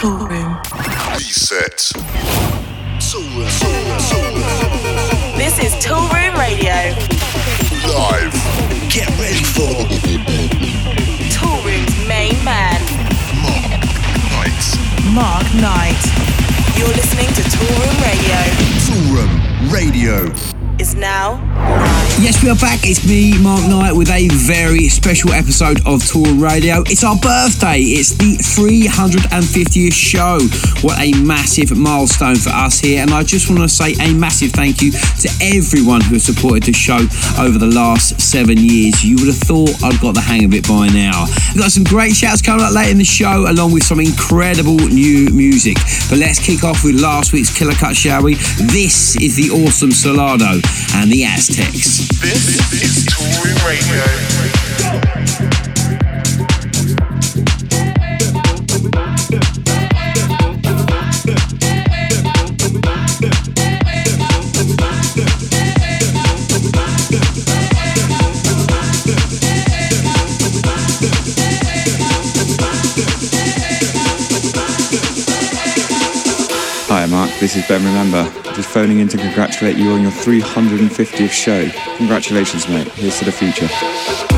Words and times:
Toolroom. 0.00 0.56
Reset. 1.18 1.92
This 5.36 5.58
is 5.58 5.74
Toolroom 5.84 6.38
Radio. 6.38 6.72
Live. 7.86 8.32
Get 8.88 9.10
ready 9.20 9.44
for 9.44 9.68
Toolroom's 11.28 12.08
main 12.08 12.42
man, 12.42 12.80
Knight. 14.32 14.64
Mark 15.12 15.44
Knight. 15.60 16.00
You're 16.78 16.88
listening 16.88 17.28
to 17.34 17.42
Toolroom 17.42 18.00
Radio. 18.00 18.40
Toolroom 18.88 19.70
Radio. 19.70 20.59
Now 20.94 21.50
Yes, 22.20 22.44
we 22.44 22.50
are 22.50 22.56
back. 22.56 22.80
It's 22.82 23.08
me, 23.08 23.32
Mark 23.42 23.66
Knight, 23.66 23.94
with 23.96 24.10
a 24.10 24.28
very 24.28 24.90
special 24.90 25.32
episode 25.32 25.78
of 25.86 26.02
Toolroom 26.04 26.42
Radio. 26.42 26.82
It's 26.84 27.02
our 27.02 27.16
birthday. 27.16 27.80
It's 27.80 28.10
the 28.10 28.36
350th 28.36 29.94
show. 29.94 30.38
What 30.86 31.00
a 31.00 31.16
massive 31.22 31.74
milestone 31.74 32.36
for 32.36 32.50
us 32.50 32.78
here. 32.78 33.00
And 33.00 33.10
I 33.10 33.22
just 33.22 33.48
want 33.48 33.62
to 33.62 33.70
say 33.70 33.94
a 34.04 34.12
massive 34.12 34.52
thank 34.52 34.82
you 34.82 34.92
to 34.92 35.30
everyone 35.40 36.02
who 36.02 36.20
has 36.20 36.24
supported 36.24 36.64
the 36.64 36.74
show 36.74 37.00
over 37.40 37.56
the 37.56 37.72
last 37.72 38.20
seven 38.20 38.58
years. 38.58 39.02
You 39.02 39.16
would 39.16 39.32
have 39.32 39.40
thought 39.40 39.82
I'd 39.82 39.98
got 39.98 40.14
the 40.14 40.20
hang 40.20 40.44
of 40.44 40.52
it 40.52 40.68
by 40.68 40.88
now. 40.88 41.24
We've 41.54 41.64
got 41.64 41.72
some 41.72 41.84
great 41.84 42.12
shouts 42.12 42.42
coming 42.42 42.66
up 42.66 42.74
later 42.74 42.90
in 42.90 42.98
the 42.98 43.04
show, 43.08 43.48
along 43.48 43.72
with 43.72 43.84
some 43.84 43.98
incredible 43.98 44.76
new 44.76 45.30
music. 45.32 45.78
But 46.10 46.18
let's 46.18 46.38
kick 46.38 46.64
off 46.64 46.84
with 46.84 47.00
last 47.00 47.32
week's 47.32 47.56
killer 47.56 47.72
cut, 47.72 47.96
shall 47.96 48.22
we? 48.22 48.34
This 48.60 49.16
is 49.16 49.36
the 49.36 49.48
awesome 49.48 49.88
Solardo 49.88 50.60
and 50.94 51.10
the 51.10 51.24
Aztecs. 51.24 52.08
This 52.20 52.72
is 52.82 53.06
Toolroom 53.06 53.58
Radio. 53.66 55.20
This 77.40 77.56
is 77.56 77.66
Ben 77.66 77.82
Remember. 77.82 78.30
Just 78.52 78.68
phoning 78.68 78.98
in 78.98 79.08
to 79.08 79.16
congratulate 79.16 79.78
you 79.78 79.92
on 79.92 80.02
your 80.02 80.10
350th 80.10 81.30
show. 81.30 81.70
Congratulations, 81.96 82.68
mate. 82.68 82.88
Here's 82.88 83.18
to 83.20 83.24
the 83.24 83.32
future. 83.32 84.29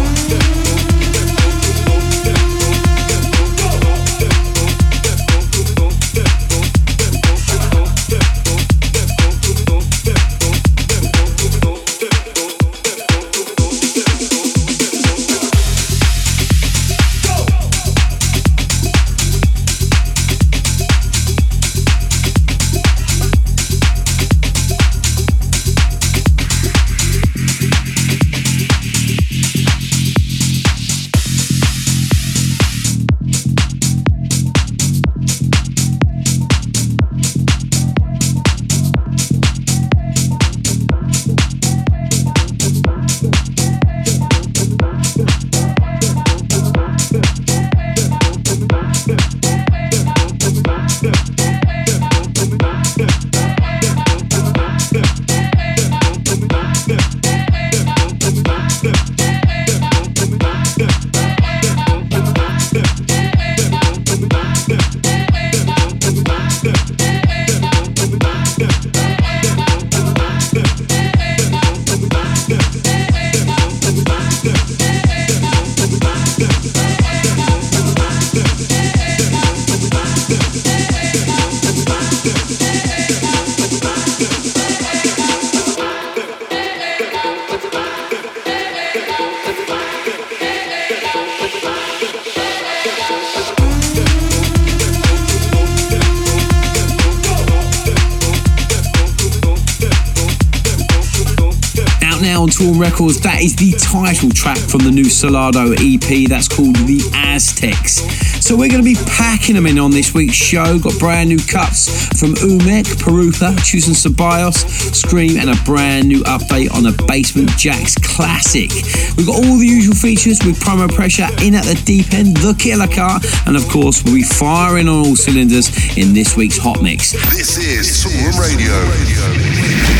Records, 102.82 103.20
that 103.20 103.40
is 103.40 103.54
the 103.54 103.70
title 103.78 104.28
track 104.30 104.58
from 104.58 104.80
the 104.82 104.90
new 104.90 105.06
Solardo 105.06 105.70
EP 105.78 106.28
that's 106.28 106.48
called 106.48 106.74
The 106.82 106.98
Aztecs. 107.14 108.02
So 108.42 108.56
we're 108.56 108.68
going 108.68 108.82
to 108.82 108.90
be 108.90 108.98
packing 109.06 109.54
them 109.54 109.66
in 109.66 109.78
on 109.78 109.92
this 109.92 110.12
week's 110.12 110.34
show. 110.34 110.80
Got 110.80 110.98
brand 110.98 111.28
new 111.28 111.38
cuts 111.38 112.10
from 112.18 112.34
Umek, 112.42 112.90
Pirupa, 112.98 113.54
Chusen 113.62 113.94
Ceballos, 113.94 114.66
Skream, 114.90 115.38
and 115.38 115.50
a 115.50 115.62
brand 115.62 116.08
new 116.08 116.24
update 116.24 116.74
on 116.74 116.86
a 116.86 116.92
Basement 117.06 117.50
Jaxx 117.50 118.02
classic. 118.02 118.74
We've 119.16 119.28
got 119.30 119.36
all 119.36 119.58
the 119.62 119.66
usual 119.66 119.94
features 119.94 120.40
with 120.44 120.58
promo 120.58 120.92
pressure 120.92 121.30
in 121.38 121.54
at 121.54 121.62
the 121.62 121.80
deep 121.86 122.12
end, 122.12 122.36
the 122.38 122.54
killer 122.58 122.88
car, 122.88 123.20
and 123.46 123.54
of 123.54 123.62
course, 123.68 124.02
we'll 124.02 124.14
be 124.14 124.24
firing 124.24 124.88
on 124.88 125.06
all 125.06 125.14
cylinders 125.14 125.70
in 125.96 126.14
this 126.14 126.36
week's 126.36 126.58
hot 126.58 126.82
mix. 126.82 127.12
This 127.30 127.58
is 127.62 128.02
Toolroom 128.02 128.42
Radio. 128.42 129.91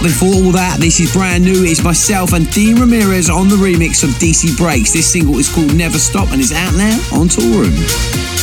But 0.00 0.08
before 0.08 0.32
all 0.32 0.52
that, 0.52 0.78
this 0.80 0.98
is 0.98 1.12
brand 1.12 1.44
new. 1.44 1.62
It's 1.64 1.84
myself 1.84 2.32
and 2.32 2.50
Dean 2.50 2.80
Ramirez 2.80 3.28
on 3.28 3.48
the 3.48 3.56
remix 3.56 4.02
of 4.02 4.08
DC 4.16 4.56
Breaks. 4.56 4.92
This 4.92 5.12
single 5.12 5.38
is 5.38 5.52
called 5.52 5.76
Never 5.76 5.98
Stop 5.98 6.32
and 6.32 6.40
is 6.40 6.52
out 6.52 6.72
now 6.74 6.98
on 7.12 7.28
Tour 7.28 7.64
This 7.64 8.39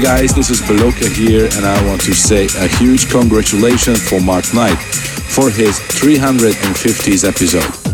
Guys, 0.00 0.32
this 0.32 0.48
is 0.48 0.62
Belocca 0.62 1.14
here, 1.14 1.44
and 1.44 1.66
I 1.66 1.86
want 1.86 2.00
to 2.02 2.14
say 2.14 2.46
a 2.56 2.68
huge 2.78 3.10
congratulations 3.10 4.08
for 4.08 4.18
Mark 4.18 4.54
Knight 4.54 4.78
for 4.78 5.50
his 5.50 5.78
350th 5.78 7.28
episode. 7.28 7.89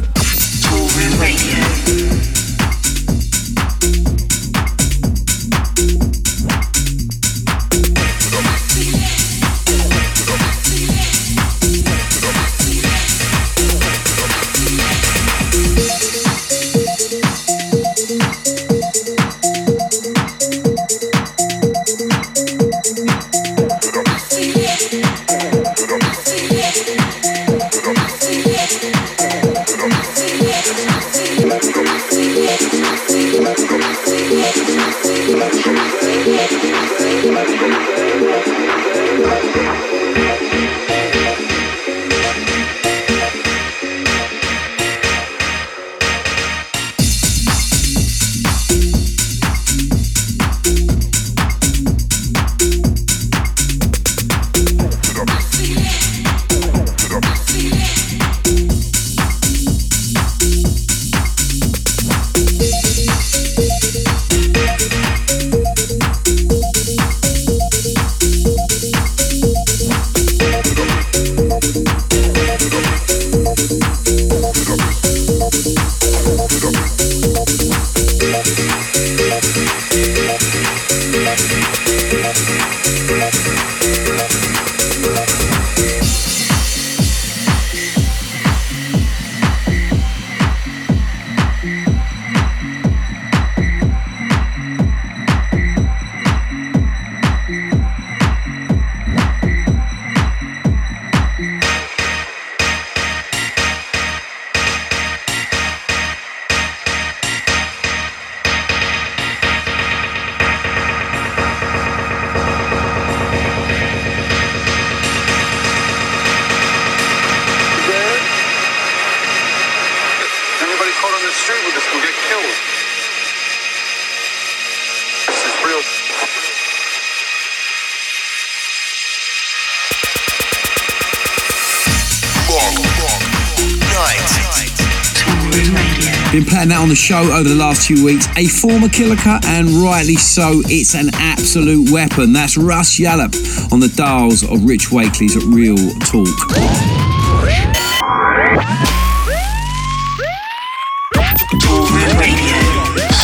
On 136.86 136.90
the 136.90 136.94
show 136.94 137.32
over 137.32 137.48
the 137.48 137.54
last 137.56 137.88
few 137.88 138.04
weeks. 138.04 138.28
A 138.36 138.46
former 138.46 138.88
killer 138.88 139.16
cut, 139.16 139.44
and 139.44 139.68
rightly 139.82 140.14
so. 140.14 140.62
It's 140.66 140.94
an 140.94 141.10
absolute 141.14 141.90
weapon. 141.90 142.32
That's 142.32 142.56
Russ 142.56 143.00
Yallop 143.00 143.34
on 143.72 143.80
the 143.80 143.88
dials 143.88 144.44
of 144.44 144.64
Rich 144.64 144.92
Wakely's 144.92 145.34
Real 145.46 145.76
Talk. 146.06 146.28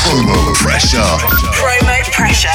Promo 0.03 0.55
pressure. 0.57 0.99
Promo 1.59 2.03
pressure. 2.13 2.49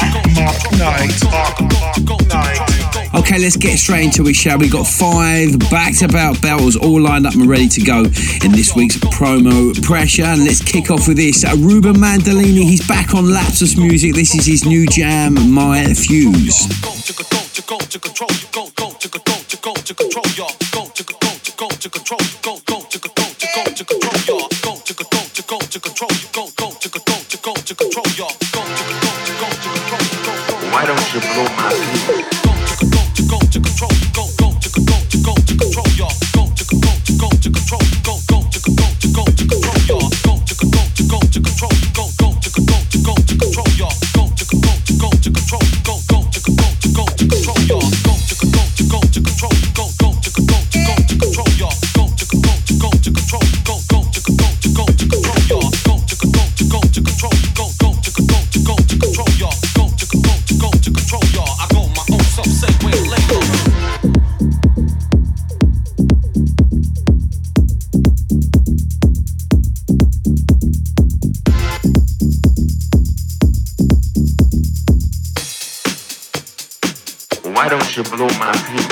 Okay, 3.14 3.38
let's 3.38 3.56
get 3.56 3.78
straight 3.78 4.04
into 4.04 4.26
it, 4.28 4.36
shall 4.36 4.58
we? 4.58 4.68
Got 4.68 4.86
five 4.86 5.58
back-to-back 5.70 6.40
battles 6.40 6.76
all 6.76 7.00
lined 7.00 7.26
up 7.26 7.34
and 7.34 7.48
ready 7.48 7.68
to 7.68 7.80
go 7.80 8.04
in 8.44 8.52
this 8.52 8.74
week's 8.76 8.96
promo 8.96 9.74
pressure. 9.82 10.24
And 10.24 10.44
let's 10.44 10.62
kick 10.62 10.90
off 10.90 11.08
with 11.08 11.16
this. 11.16 11.44
Uh, 11.44 11.56
Ruben 11.58 11.96
Mandolini, 11.96 12.64
he's 12.64 12.86
back 12.86 13.14
on 13.14 13.24
Lapsus 13.24 13.76
Music. 13.76 14.14
This 14.14 14.34
is 14.34 14.46
his 14.46 14.64
new 14.64 14.86
jam, 14.86 15.34
My 15.50 15.94
Fuse. 15.94 16.68
Why 16.84 16.94
don't 22.42 22.47
you 31.20 31.32
blow 31.34 31.44
my 31.56 31.70
peace? 31.70 32.46
Why 32.46 33.86
don't 33.88 34.07
you 77.98 78.04
blow 78.04 78.28
my? 78.38 78.87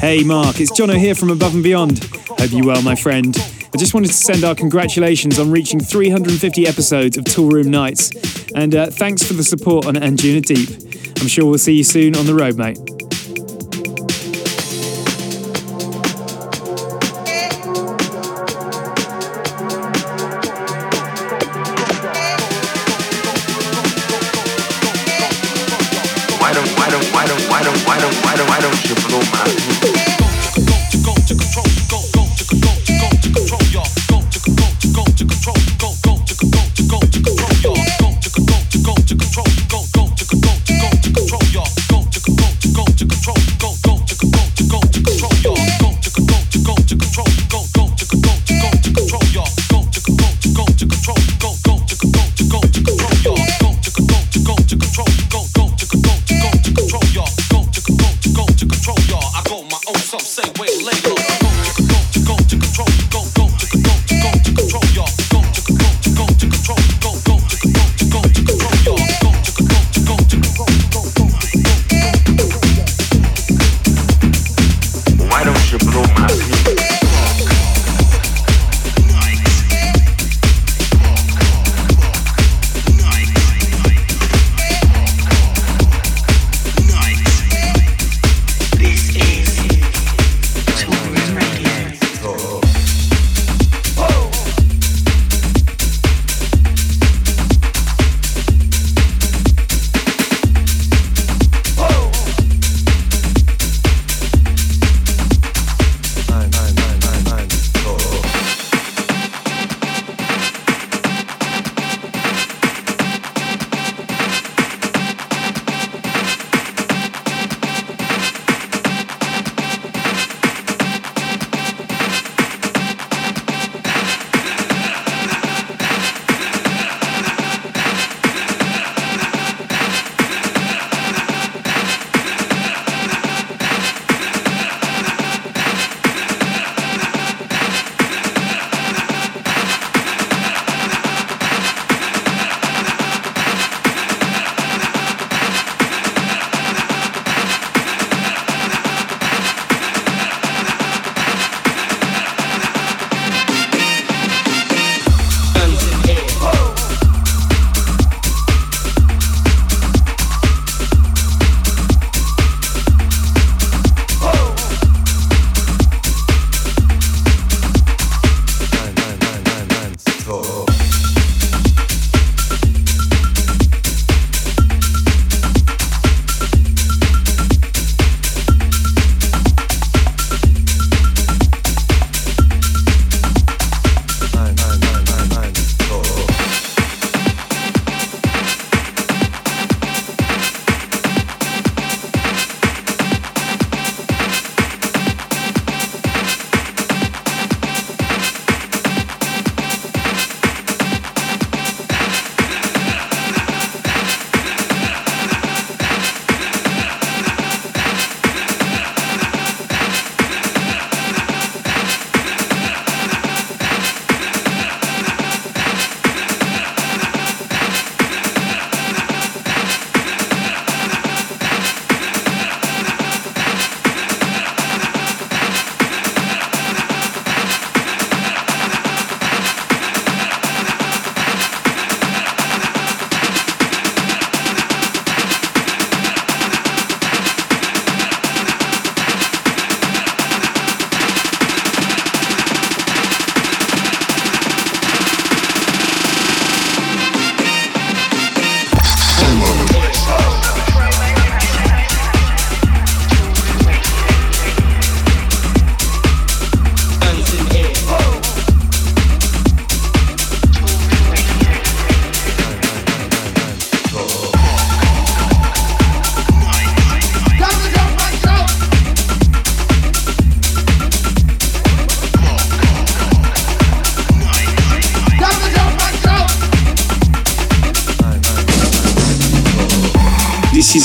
Hey 0.00 0.22
Mark, 0.22 0.60
it's 0.60 0.70
Jono 0.70 0.96
here 0.96 1.14
from 1.14 1.30
Above 1.30 1.54
and 1.54 1.64
Beyond. 1.64 2.04
Hope 2.38 2.52
you 2.52 2.64
well, 2.66 2.82
my 2.82 2.94
friend. 2.94 3.36
I 3.72 3.78
just 3.78 3.94
wanted 3.94 4.08
to 4.08 4.12
send 4.12 4.44
our 4.44 4.54
congratulations 4.54 5.38
on 5.38 5.50
reaching 5.50 5.80
350 5.80 6.66
episodes 6.66 7.16
of 7.16 7.24
Toolroom 7.24 7.66
Nights, 7.66 8.12
and 8.54 8.74
uh, 8.74 8.86
thanks 8.86 9.22
for 9.22 9.32
the 9.32 9.44
support 9.44 9.86
on 9.86 9.94
Anjuna 9.94 10.42
Deep. 10.42 11.20
I'm 11.20 11.28
sure 11.28 11.46
we'll 11.46 11.58
see 11.58 11.74
you 11.74 11.84
soon 11.84 12.14
on 12.14 12.26
the 12.26 12.34
road, 12.34 12.56
mate. 12.56 12.95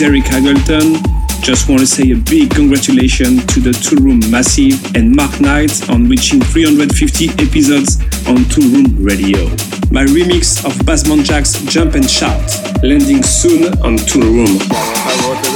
Eric 0.01 0.23
Hagelton. 0.23 0.97
Just 1.43 1.69
want 1.69 1.81
to 1.81 1.85
say 1.85 2.11
a 2.11 2.15
big 2.15 2.49
congratulations 2.49 3.45
to 3.47 3.59
the 3.59 3.71
Tool 3.71 4.03
Room 4.03 4.19
Massive 4.31 4.95
and 4.95 5.15
Mark 5.15 5.39
Knight 5.39 5.89
on 5.89 6.09
reaching 6.09 6.41
350 6.41 7.29
episodes 7.37 8.01
on 8.27 8.45
Tool 8.45 8.69
Room 8.69 9.03
Radio. 9.03 9.47
My 9.91 10.05
remix 10.05 10.65
of 10.65 10.85
Basement 10.85 11.21
Jaxx's 11.21 11.65
Jump 11.71 11.93
and 11.95 12.09
Shout, 12.09 12.51
landing 12.83 13.21
soon 13.21 13.73
on 13.83 13.97
Tool 13.97 14.23
Room. 14.23 14.57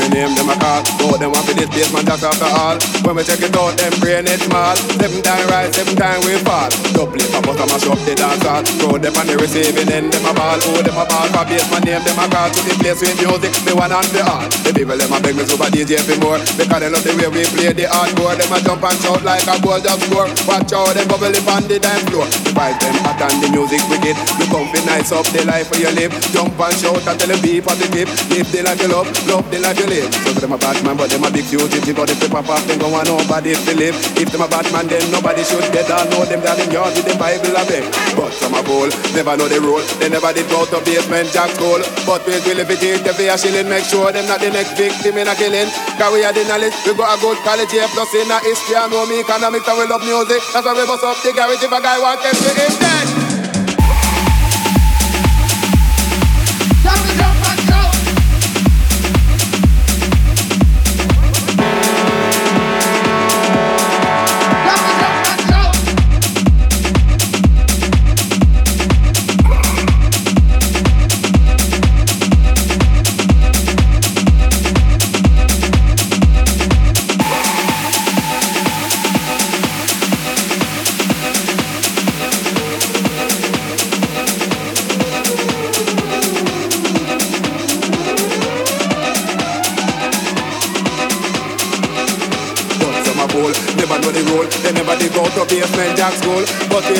The 0.05 0.21
name, 0.21 0.37
them 0.37 0.53
a 0.53 0.55
call. 0.61 0.85
Go 1.01 1.17
them 1.17 1.33
up 1.33 1.49
in 1.49 1.57
this 1.57 1.65
basement, 1.73 2.05
jack 2.05 2.21
after 2.21 2.45
all. 2.45 2.77
When 3.01 3.17
we 3.17 3.25
check 3.25 3.41
it 3.41 3.57
out, 3.57 3.73
them 3.73 3.89
brain 3.97 4.29
it 4.29 4.37
small. 4.37 4.77
Seven 5.01 5.17
time 5.25 5.49
rise, 5.49 5.73
seven 5.73 5.97
time 5.97 6.21
we 6.21 6.37
fall. 6.45 6.69
Double 6.93 7.17
it, 7.17 7.25
but 7.41 7.57
I'm 7.57 7.73
a 7.73 7.77
shop 7.81 7.97
the 8.05 8.13
dance 8.13 8.45
hall. 8.45 8.61
Throw 8.77 9.01
them 9.01 9.17
on 9.17 9.25
the 9.25 9.33
receiving 9.41 9.89
end, 9.89 10.13
them 10.13 10.29
a 10.29 10.31
ball. 10.37 10.61
Oh, 10.61 10.85
them 10.85 10.93
a 10.93 11.09
ball 11.09 11.25
for 11.33 11.45
basement 11.49 11.89
name, 11.89 12.05
them 12.05 12.21
a 12.21 12.25
call. 12.29 12.53
To 12.53 12.59
the 12.69 12.73
place 12.77 13.01
with 13.01 13.17
music, 13.17 13.53
the 13.65 13.73
one 13.73 13.89
and 13.89 14.09
the 14.13 14.21
all. 14.29 14.45
The 14.61 14.69
people, 14.77 14.93
them 14.93 15.09
a 15.09 15.17
beg 15.17 15.33
me 15.33 15.43
super 15.49 15.73
DJ 15.73 15.97
for 16.05 16.17
more. 16.21 16.37
Because 16.53 16.81
they 16.85 16.89
love 16.93 17.01
the 17.01 17.11
way 17.17 17.29
we 17.33 17.41
play 17.57 17.73
the 17.73 17.89
hardcore. 17.89 18.37
Them 18.37 18.53
a 18.53 18.57
jump 18.61 18.85
and 18.85 18.97
shout 19.01 19.25
like 19.25 19.49
a 19.49 19.57
ball 19.57 19.81
just 19.81 20.05
score. 20.05 20.29
Watch 20.45 20.69
out, 20.69 20.93
them 20.93 21.09
bubble 21.09 21.33
up 21.33 21.49
on 21.49 21.65
the 21.65 21.81
dance 21.81 22.05
floor. 22.13 22.44
The 22.55 22.61
vibe 22.63 22.79
them 22.79 22.95
hot 23.03 23.19
and 23.19 23.43
the 23.43 23.47
music 23.51 23.83
wicked. 23.91 24.15
You 24.39 24.47
come 24.47 24.71
be 24.71 24.79
nice 24.87 25.11
up 25.11 25.27
the 25.35 25.43
life 25.43 25.67
where 25.75 25.83
you 25.83 25.91
live. 25.91 26.15
Jump 26.31 26.55
and 26.55 26.71
shout 26.79 27.03
and 27.03 27.19
tell 27.19 27.27
the 27.27 27.35
beat 27.43 27.67
for 27.67 27.75
the 27.75 27.83
tip. 27.91 28.07
Live 28.31 28.47
the 28.47 28.63
life 28.63 28.79
you 28.79 28.87
love, 28.87 29.11
love 29.27 29.43
the 29.51 29.59
life 29.59 29.75
you 29.75 29.87
live. 29.91 30.07
So 30.23 30.39
them 30.39 30.55
a 30.55 30.57
bad 30.57 30.79
man, 30.87 30.95
but 30.95 31.11
them 31.11 31.27
a 31.27 31.29
big. 31.35 31.43
But 31.51 32.07
if 32.07 32.19
they 32.23 32.31
pop 32.31 32.47
off, 32.47 32.63
them 32.63 32.79
go 32.79 32.95
on 32.95 33.03
nobody 33.11 33.59
to 33.59 33.73
live. 33.75 33.97
If 34.15 34.31
them 34.31 34.39
a 34.39 34.47
bad 34.47 34.71
man, 34.71 34.87
then 34.87 35.03
nobody 35.11 35.43
should 35.43 35.67
get 35.75 35.91
all 35.91 36.07
know 36.07 36.23
them 36.23 36.39
down 36.47 36.55
in 36.63 36.71
yard 36.71 36.95
with 36.95 37.03
them 37.03 37.19
Bible 37.19 37.59
a 37.59 37.63
beg. 37.67 37.83
But 38.15 38.31
some 38.31 38.55
a 38.55 38.63
fool, 38.63 38.87
never 39.11 39.35
know 39.35 39.51
the 39.51 39.59
rule. 39.59 39.83
They 39.99 40.07
never 40.07 40.31
did 40.31 40.47
go 40.47 40.63
to 40.63 40.79
basement 40.87 41.35
jack 41.35 41.51
school. 41.59 41.83
But 42.07 42.23
we 42.23 42.39
will 42.39 42.63
if 42.63 42.71
it 42.71 42.79
is 42.79 43.03
the 43.03 43.11
fear 43.19 43.35
shilling, 43.35 43.67
make 43.67 43.83
sure 43.83 44.15
them 44.15 44.31
not 44.31 44.39
the 44.39 44.47
next 44.47 44.79
victim 44.79 45.19
in 45.19 45.27
a 45.27 45.35
killing. 45.35 45.67
Cause 45.99 46.11
we 46.15 46.23
are 46.23 46.31
the 46.31 46.47
knowledge, 46.47 46.75
we 46.87 46.95
got 46.95 47.11
a 47.11 47.17
good 47.19 47.35
college 47.43 47.71
here, 47.75 47.89
plus 47.91 48.15
in 48.15 48.31
a 48.31 48.39
history, 48.47 48.79
I 48.79 48.87
know 48.87 49.03
me 49.11 49.19
economics, 49.19 49.67
and 49.67 49.75
we 49.75 49.85
love 49.91 50.07
music. 50.07 50.39
That's 50.55 50.63
why 50.63 50.71
we 50.71 50.87
bust 50.87 51.03
up 51.03 51.19
the 51.19 51.35
garage 51.35 51.59
if 51.59 51.71
a 51.71 51.79
guy 51.83 51.99
want 51.99 52.23
them 52.23 52.44
it 52.47 52.57
in 52.57 52.79
that. 52.79 53.14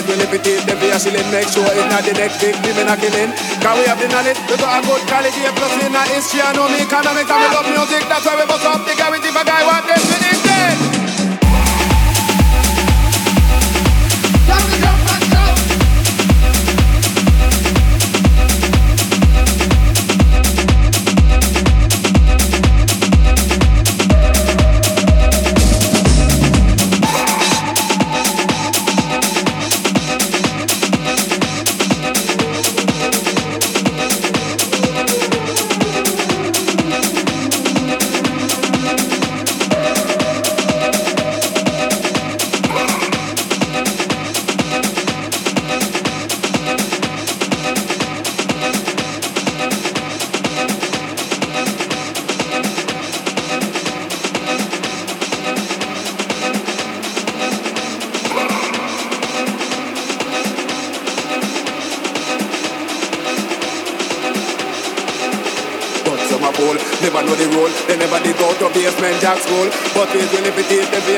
It 0.05 0.13
will 0.13 0.21
if 0.21 0.33
it 0.33 0.45
is 0.45 0.61
the 0.65 0.75
fear 0.77 0.97
shilling, 1.01 1.29
make 1.33 1.49
sure 1.49 1.65
it's 1.65 1.89
not 1.89 2.03
the 2.05 2.13
next 2.13 2.37
victim 2.37 2.77
in 2.77 2.87
a 2.87 2.95
killing. 2.95 3.31
Cause 3.61 3.77
we 3.77 3.85
have 3.89 3.97
the 3.97 4.07
knowledge, 4.13 4.37
we 4.45 4.55
got 4.57 4.77
a 4.77 4.81
good 4.85 5.01
quality, 5.09 5.41
plus 5.57 5.73
in 5.81 5.95
a 5.95 6.03
history, 6.13 6.41
I 6.41 6.53
know 6.53 6.69
me 6.69 6.85
economics, 6.85 7.29
and 7.29 7.41
we 7.41 7.47
love 7.49 7.67
music, 7.73 8.03
that's 8.05 8.25
why 8.25 8.37
we 8.37 8.45
bust 8.45 8.65
up 8.65 8.85
the 8.85 8.93
garage. 8.93 9.25
If 9.25 9.35
a 9.35 9.43
guy 9.43 9.61
want 9.65 9.85
them 9.89 9.97
to 9.97 10.34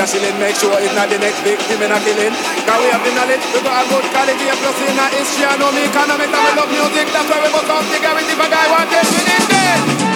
shilling, 0.07 0.39
make 0.39 0.55
sure 0.55 0.73
it's 0.79 0.95
not 0.95 1.09
the 1.09 1.19
next 1.19 1.43
victim 1.43 1.81
in 1.83 1.91
a 1.91 1.99
killing. 1.99 2.33
Cause 2.63 2.79
we 2.79 2.87
have 2.89 3.03
the 3.03 3.11
knowledge, 3.13 3.43
we 3.53 3.59
got 3.61 3.83
a 3.83 3.89
good 3.91 4.05
quality, 4.15 4.45
a 4.47 4.55
plus 4.55 4.79
in 4.87 4.99
our 4.99 5.11
history, 5.11 5.45
I 5.45 5.57
know 5.59 5.71
me 5.75 5.83
economics, 5.83 6.31
and 6.31 6.43
we 6.47 6.51
love 6.55 6.71
music, 6.71 7.05
that's 7.11 7.29
why 7.29 7.39
we 7.43 7.49
off 7.51 7.85
the 7.91 7.99
garage 7.99 8.31
if 8.31 8.39
a 8.39 8.47
guy 8.47 8.65
want 8.71 8.91
it, 8.95 9.05
we 9.11 9.21
need 9.27 10.03
it. 10.03 10.06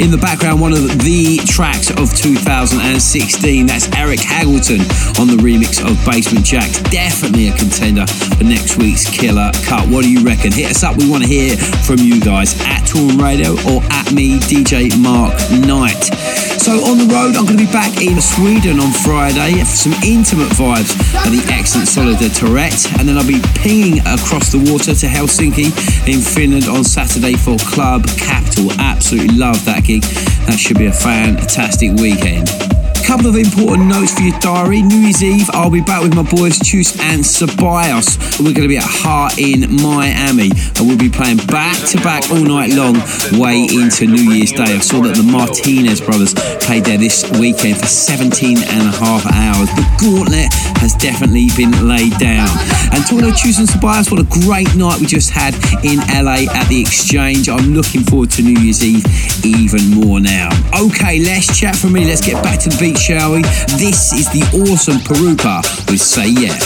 In 0.00 0.10
the 0.10 0.18
background, 0.18 0.60
one 0.60 0.72
of 0.72 0.82
the 1.04 1.38
tracks 1.46 1.88
of 1.90 2.12
2016. 2.16 3.66
That's 3.66 3.88
Eric 3.94 4.18
Haggleton 4.18 4.80
on 5.20 5.28
the 5.28 5.38
remix 5.38 5.78
of 5.80 5.94
Basement 6.04 6.44
Jaxx. 6.44 6.90
Definitely 6.90 7.48
a 7.48 7.56
contender 7.56 8.04
for 8.36 8.42
next 8.42 8.76
week's 8.76 9.08
Killer 9.08 9.52
Cut. 9.64 9.88
What 9.88 10.02
do 10.02 10.10
you 10.10 10.24
reckon? 10.24 10.50
Hit 10.50 10.70
us 10.70 10.82
up. 10.82 10.96
We 10.96 11.08
want 11.08 11.22
to 11.22 11.28
hear 11.28 11.56
from 11.56 11.98
you 11.98 12.20
guys 12.20 12.60
at 12.62 12.82
Toolroom 12.82 13.22
Radio 13.22 13.52
or 13.70 13.82
at 13.92 14.12
me, 14.12 14.40
DJ 14.40 14.90
Mark 14.98 15.32
Knight. 15.64 16.53
So 16.64 16.72
on 16.86 16.96
the 16.96 17.04
road, 17.12 17.36
I'm 17.36 17.44
going 17.44 17.58
to 17.58 17.66
be 17.66 17.70
back 17.70 18.00
in 18.00 18.18
Sweden 18.22 18.80
on 18.80 18.90
Friday 18.90 19.60
for 19.60 19.76
some 19.76 19.92
intimate 20.02 20.48
vibes 20.56 20.96
at 21.14 21.28
the 21.28 21.44
excellent 21.52 21.88
Solidarität, 21.88 22.98
and 22.98 23.06
then 23.06 23.18
I'll 23.18 23.26
be 23.26 23.42
pinging 23.54 24.00
across 24.06 24.50
the 24.50 24.64
water 24.72 24.94
to 24.94 25.06
Helsinki 25.06 25.66
in 26.08 26.22
Finland 26.22 26.64
on 26.66 26.82
Saturday 26.82 27.34
for 27.34 27.58
Club 27.58 28.06
Capital. 28.16 28.72
Absolutely 28.80 29.36
love 29.36 29.62
that 29.66 29.84
gig. 29.84 30.04
That 30.46 30.58
should 30.58 30.78
be 30.78 30.86
a 30.86 30.92
fantastic 30.92 31.92
weekend 32.00 32.63
couple 33.06 33.26
of 33.26 33.36
important 33.36 33.86
notes 33.86 34.14
for 34.14 34.22
your 34.22 34.38
diary. 34.40 34.80
New 34.80 34.96
Year's 34.96 35.22
Eve, 35.22 35.50
I'll 35.52 35.70
be 35.70 35.82
back 35.82 36.02
with 36.02 36.14
my 36.14 36.22
boys 36.22 36.58
Chus 36.58 36.98
and 37.00 37.20
Ceballos. 37.20 38.16
We're 38.40 38.56
going 38.56 38.64
to 38.64 38.68
be 38.68 38.78
at 38.78 38.88
Heart 38.88 39.36
in 39.38 39.68
Miami, 39.82 40.48
and 40.48 40.88
we'll 40.88 40.96
be 40.96 41.10
playing 41.10 41.36
back 41.44 41.76
to 41.92 41.98
back 42.00 42.24
all 42.30 42.40
night 42.40 42.72
long, 42.72 42.96
way 43.36 43.68
into 43.68 44.06
New 44.06 44.32
Year's 44.32 44.52
Day. 44.52 44.72
I 44.72 44.78
saw 44.80 45.02
that 45.02 45.16
the 45.16 45.22
Martinez 45.22 46.00
brothers 46.00 46.32
played 46.64 46.84
there 46.84 46.96
this 46.96 47.28
weekend 47.36 47.76
for 47.76 47.86
17 47.86 48.56
and 48.56 48.88
a 48.88 48.94
half 48.96 49.28
hours. 49.28 49.68
The 49.76 49.84
gauntlet 50.00 50.48
has 50.80 50.94
definitely 50.96 51.52
been 51.56 51.86
laid 51.86 52.16
down. 52.16 52.48
And 52.88 53.04
talking 53.04 53.28
about 53.28 53.36
Chus 53.36 53.60
and 53.60 53.68
Ceballos, 53.68 54.08
what 54.08 54.20
a 54.20 54.28
great 54.48 54.72
night 54.80 55.00
we 55.00 55.04
just 55.04 55.28
had 55.28 55.52
in 55.84 56.00
LA 56.08 56.48
at 56.48 56.68
the 56.72 56.80
Exchange. 56.80 57.50
I'm 57.52 57.76
looking 57.76 58.00
forward 58.00 58.30
to 58.32 58.42
New 58.42 58.56
Year's 58.64 58.80
Eve 58.80 59.04
even 59.44 59.92
more 59.92 60.20
now. 60.20 60.48
Okay, 60.72 61.20
let's 61.20 61.52
chat 61.52 61.76
for 61.76 61.92
me. 61.92 62.06
Let's 62.08 62.24
get 62.24 62.42
back 62.42 62.60
to 62.64 62.72
the 62.72 62.78
beat 62.80 62.93
shall 62.96 63.32
we? 63.32 63.42
This 63.78 64.12
is 64.12 64.28
the 64.30 64.42
awesome 64.70 64.98
Pirupa 64.98 65.62
with 65.90 66.00
Say 66.00 66.28
Yeah. 66.28 66.58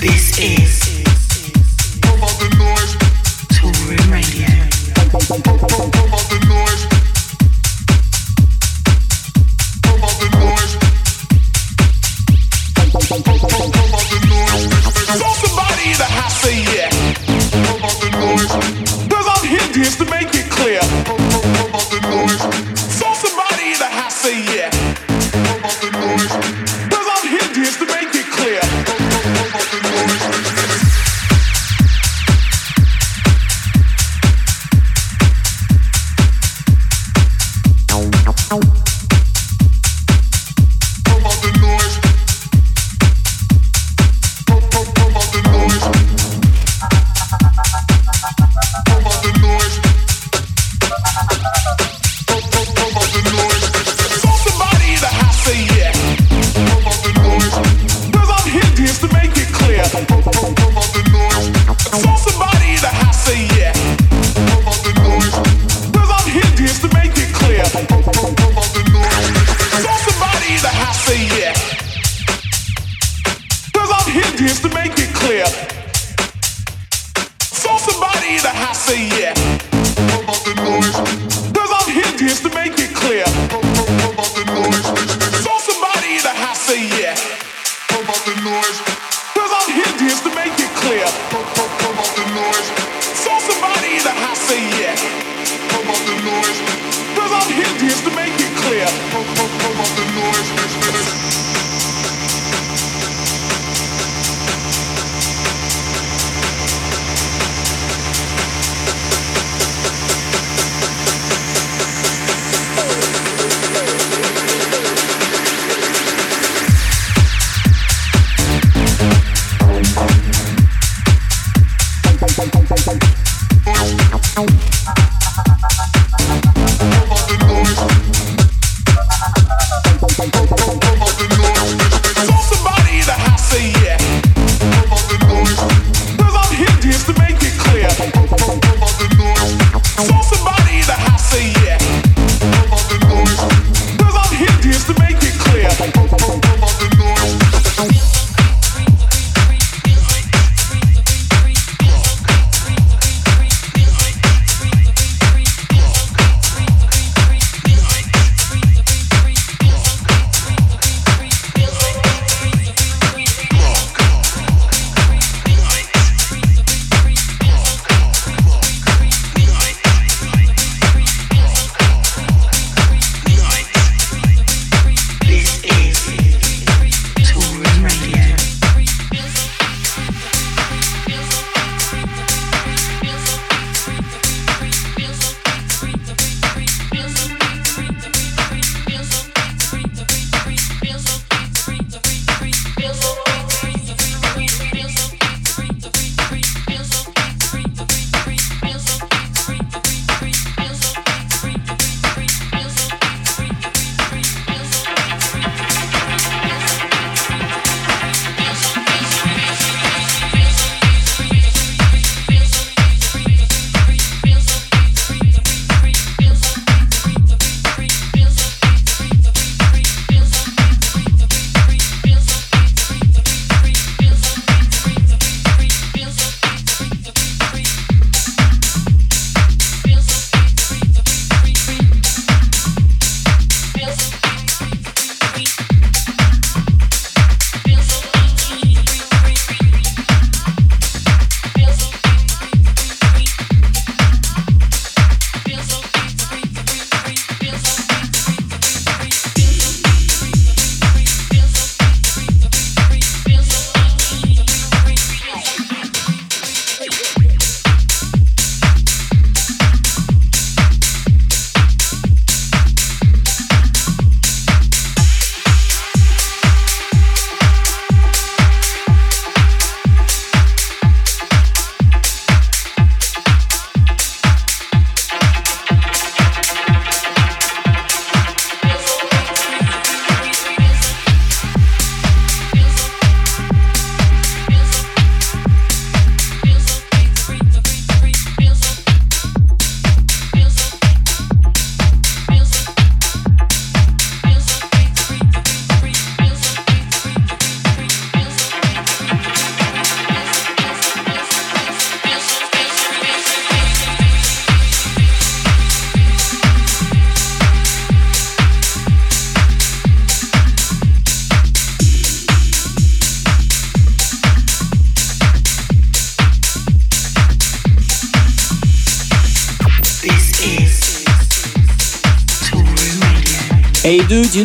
This 0.00 0.38
is 0.38 0.87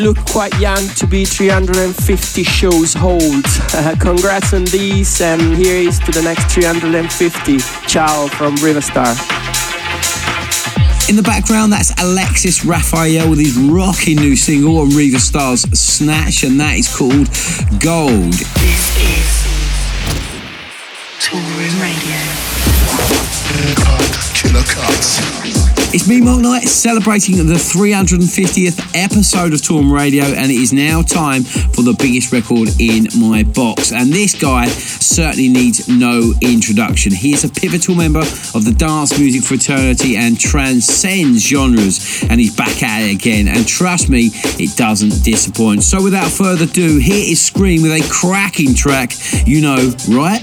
look 0.03 0.17
quite 0.25 0.53
young 0.59 0.85
to 0.95 1.07
be 1.07 1.23
350 1.23 2.43
shows 2.43 2.95
old. 2.97 3.45
congrats 3.99 4.53
on 4.53 4.65
these, 4.65 5.21
and 5.21 5.55
here 5.55 5.77
is 5.77 5.97
to 5.99 6.11
the 6.11 6.21
next 6.21 6.53
350. 6.53 7.59
Ciao 7.87 8.27
from 8.27 8.55
Riva 8.57 8.81
Starr. 8.81 9.15
In 11.09 11.15
the 11.15 11.23
background, 11.23 11.71
that's 11.71 11.93
Alexis 12.01 12.65
Raphael 12.65 13.29
with 13.29 13.39
his 13.39 13.57
rocking 13.57 14.17
new 14.17 14.35
single 14.35 14.79
on 14.79 14.89
Riva 14.89 15.19
Starr's 15.19 15.61
Snatch, 15.77 16.43
and 16.43 16.59
that 16.59 16.77
is 16.77 16.93
called 16.93 17.29
Gold. 17.81 18.33
This 18.59 18.83
is 18.99 19.43
Toolroom 21.19 21.81
Radio. 21.81 22.19
Killer 24.33 24.63
cuts. 24.63 25.72
It's 25.93 26.07
me, 26.07 26.21
Mark 26.21 26.41
Knight, 26.41 26.63
celebrating 26.63 27.37
the 27.37 27.53
350th 27.53 28.95
episode 28.95 29.53
of 29.53 29.59
Toolroom 29.61 29.93
Radio, 29.93 30.23
and 30.23 30.51
it 30.51 30.55
is 30.55 30.73
now 30.73 31.03
time 31.03 31.43
for 31.43 31.83
the 31.83 31.93
biggest 31.93 32.31
record 32.31 32.69
in 32.79 33.05
my 33.21 33.43
box. 33.43 33.91
And 33.91 34.11
this 34.11 34.33
guy 34.33 34.65
certainly 34.65 35.49
needs 35.49 35.87
no 35.87 36.33
introduction. 36.41 37.13
He 37.13 37.33
is 37.33 37.43
a 37.43 37.49
pivotal 37.49 37.93
member 37.93 38.21
of 38.21 38.65
the 38.65 38.73
dance 38.75 39.19
music 39.19 39.43
fraternity 39.43 40.17
and 40.17 40.39
transcends 40.39 41.45
genres, 41.45 42.23
and 42.27 42.39
he's 42.39 42.55
back 42.55 42.81
at 42.81 43.03
it 43.03 43.13
again. 43.13 43.47
And 43.47 43.67
trust 43.67 44.09
me, 44.09 44.31
it 44.57 44.75
doesn't 44.75 45.23
disappoint. 45.23 45.83
So 45.83 46.01
without 46.01 46.31
further 46.31 46.63
ado, 46.63 46.97
here 46.97 47.31
is 47.31 47.47
Skream 47.47 47.83
with 47.83 47.91
a 47.91 48.01
cracking 48.09 48.73
track, 48.73 49.13
you 49.45 49.61
know, 49.61 49.93
right? 50.09 50.41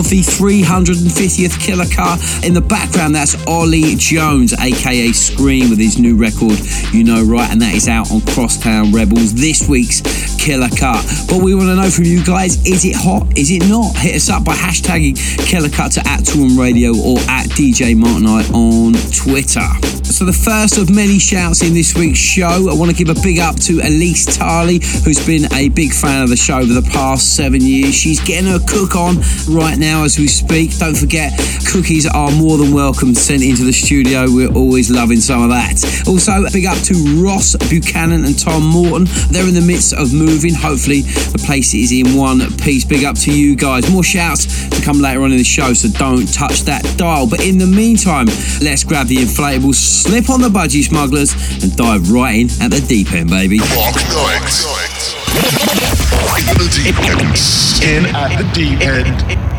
Of 0.00 0.08
the 0.08 0.20
350th 0.20 1.60
killer 1.60 1.84
car. 1.94 2.16
In 2.42 2.54
the 2.54 2.60
background, 2.60 3.14
that's 3.14 3.36
Ollie 3.46 3.94
Jones, 3.96 4.54
aka 4.54 5.10
Skream, 5.10 5.68
with 5.68 5.78
his 5.78 5.98
new 5.98 6.16
record, 6.16 6.58
You 6.92 7.04
Know 7.04 7.22
Right, 7.22 7.50
and 7.50 7.60
that 7.60 7.74
is 7.74 7.86
out 7.86 8.10
on 8.10 8.22
Crosstown 8.22 8.92
Rebels 8.92 9.34
this 9.34 9.68
week's 9.68 10.00
Killer 10.40 10.70
Cut. 10.70 11.04
But 11.28 11.42
we 11.42 11.54
want 11.54 11.68
to 11.68 11.76
know 11.76 11.90
from 11.90 12.04
you 12.04 12.24
guys 12.24 12.64
is 12.66 12.86
it 12.86 12.96
hot? 12.96 13.36
Is 13.36 13.50
it 13.50 13.68
not? 13.68 13.94
Hit 13.94 14.16
us 14.16 14.30
up 14.30 14.42
by 14.42 14.54
hashtagging 14.54 15.14
Killer 15.46 15.68
Cut 15.68 15.92
to 15.92 16.00
at 16.08 16.20
Toolroom 16.20 16.58
Radio 16.58 16.96
or 16.96 17.18
at 17.28 17.46
DJ 17.50 17.94
Knight 17.94 18.50
on 18.54 18.94
Twitter. 19.12 19.68
So, 20.10 20.24
the 20.24 20.32
first 20.32 20.78
of 20.78 20.90
many 20.90 21.18
shouts 21.18 21.62
in 21.62 21.74
this 21.74 21.94
week's 21.94 22.18
show, 22.18 22.68
I 22.70 22.74
want 22.74 22.90
to 22.90 22.96
give 22.96 23.14
a 23.14 23.20
big 23.20 23.38
up 23.38 23.56
to 23.68 23.80
Elise 23.80 24.26
Tarley, 24.38 24.82
who's 25.04 25.24
been 25.24 25.44
a 25.52 25.68
big 25.68 25.92
fan 25.92 26.22
of 26.22 26.30
the 26.30 26.36
show 26.36 26.58
over 26.58 26.72
the 26.72 26.88
past 26.90 27.36
seven 27.36 27.60
years. 27.60 27.94
She's 27.94 28.18
getting 28.20 28.50
her 28.50 28.58
cook 28.66 28.96
on 28.96 29.16
right 29.48 29.78
now 29.78 30.04
as 30.04 30.18
we 30.18 30.26
speak. 30.26 30.76
Don't 30.78 30.96
forget, 30.96 31.32
cookies 31.70 32.06
are 32.08 32.30
more 32.32 32.56
than 32.56 32.72
welcome 32.72 33.14
sent 33.14 33.42
into 33.42 33.64
the 33.64 33.72
studio. 33.72 34.24
We're 34.26 34.52
always 34.52 34.90
loving 34.90 35.20
some 35.20 35.42
of 35.42 35.50
that. 35.50 35.84
Also, 36.08 36.48
big 36.50 36.66
up 36.66 36.78
to 36.88 36.94
Ross 37.22 37.54
Buchanan 37.68 38.24
and 38.24 38.38
Tom 38.38 38.64
Morton. 38.64 39.06
They're 39.30 39.46
in 39.46 39.54
the 39.54 39.60
midst 39.60 39.92
of 39.92 40.12
moving. 40.12 40.29
Hopefully, 40.30 41.02
the 41.02 41.42
place 41.44 41.74
is 41.74 41.90
in 41.90 42.16
one 42.16 42.40
piece. 42.58 42.84
Big 42.84 43.04
up 43.04 43.16
to 43.18 43.32
you 43.32 43.56
guys. 43.56 43.90
More 43.90 44.04
shouts 44.04 44.68
to 44.68 44.80
come 44.80 45.00
later 45.00 45.22
on 45.22 45.32
in 45.32 45.38
the 45.38 45.44
show, 45.44 45.72
so 45.72 45.88
don't 45.88 46.32
touch 46.32 46.62
that 46.62 46.84
dial. 46.96 47.26
But 47.26 47.44
in 47.44 47.58
the 47.58 47.66
meantime, 47.66 48.26
let's 48.62 48.84
grab 48.84 49.08
the 49.08 49.16
inflatables 49.16 49.74
slip 49.74 50.30
on 50.30 50.40
the 50.40 50.48
budgie 50.48 50.84
smugglers 50.84 51.34
and 51.64 51.74
dive 51.76 52.12
right 52.12 52.36
in 52.36 52.62
at 52.62 52.70
the 52.70 52.80
deep 52.86 53.12
end, 53.12 53.28
baby. 53.30 53.58
End. 53.58 53.74
In 57.82 58.06
at 58.14 58.38
the 58.38 58.50
deep 58.54 58.80
end. 58.80 59.49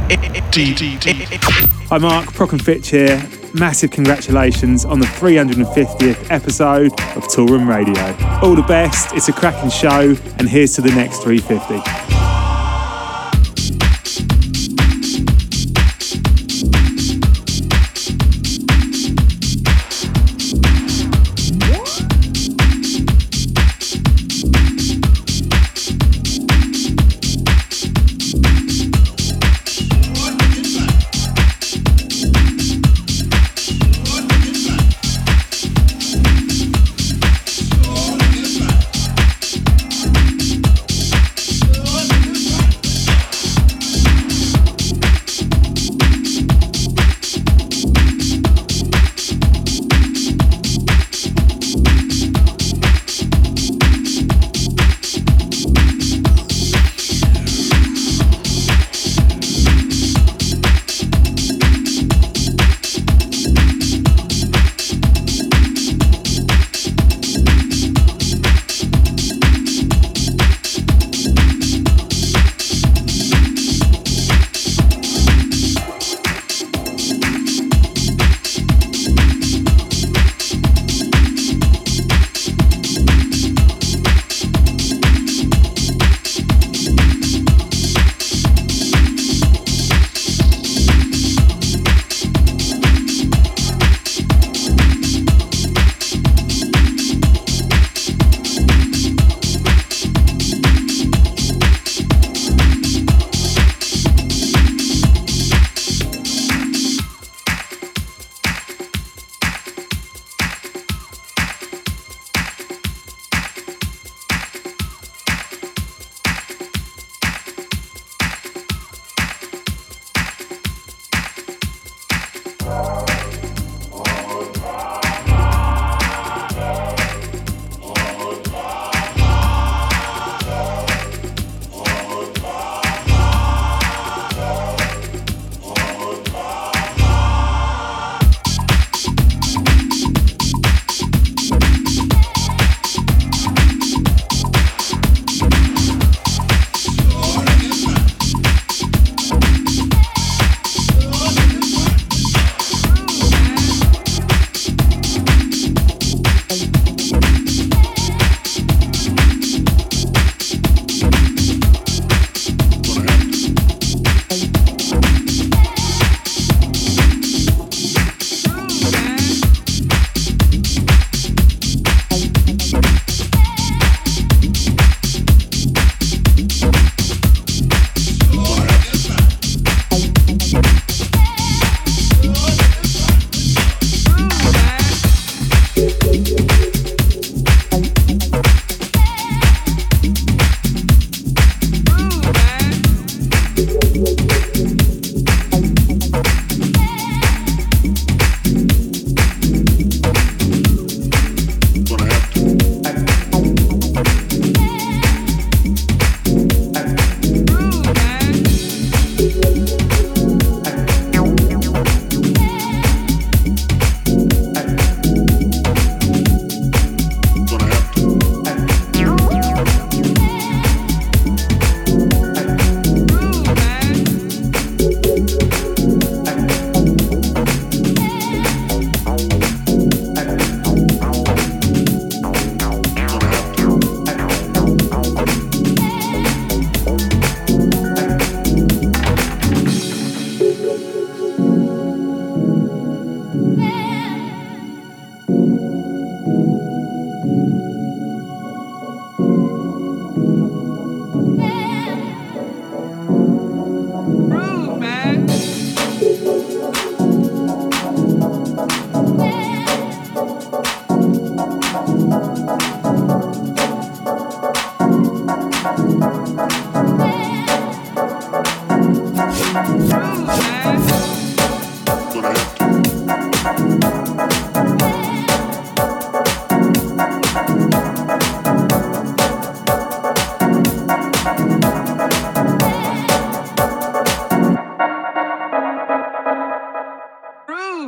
Hi 1.88 1.98
Mark, 1.98 2.34
Fitch 2.60 2.90
here. 2.90 3.22
Massive 3.54 3.92
congratulations 3.92 4.84
on 4.84 5.00
the 5.00 5.06
350th 5.06 6.30
episode 6.30 6.92
of 7.16 7.24
Toolroom 7.28 7.68
Radio. 7.68 8.02
All 8.42 8.56
the 8.56 8.64
best, 8.64 9.14
it's 9.14 9.30
a 9.30 9.34
cracking 9.34 9.70
show, 9.70 10.16
and 10.38 10.50
here's 10.50 10.74
to 10.76 10.82
the 10.82 10.92
next 10.92 11.24
350. 11.24 12.11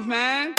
man. 0.07 0.53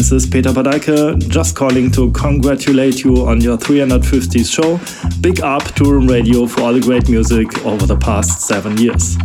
This 0.00 0.12
is 0.12 0.26
Peter 0.26 0.48
Padaike, 0.48 1.28
just 1.28 1.54
calling 1.54 1.90
to 1.90 2.10
congratulate 2.12 3.04
you 3.04 3.26
on 3.26 3.42
your 3.42 3.58
350th 3.58 4.50
show. 4.50 4.80
Big 5.20 5.42
up 5.42 5.62
Toolroom 5.76 6.08
Radio 6.08 6.46
for 6.46 6.62
all 6.62 6.72
the 6.72 6.80
great 6.80 7.10
music 7.10 7.66
over 7.66 7.84
the 7.84 7.98
past 7.98 8.40
seven 8.40 8.78
years. 8.78 9.18